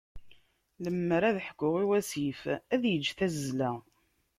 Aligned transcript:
Lemmer 0.83 1.21
ad 1.29 1.37
ḥkuɣ 1.47 1.73
i 1.83 1.85
wasif, 1.89 2.41
ad 2.73 2.83
yeǧǧ 2.91 3.07
tazzla. 3.17 3.71